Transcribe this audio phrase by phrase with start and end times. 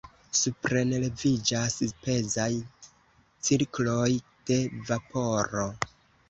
[0.37, 2.47] Suprenleviĝas pezaj
[3.49, 4.09] cirkloj
[4.51, 5.69] de vaporo.